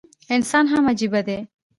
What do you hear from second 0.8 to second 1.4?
عجيبه دی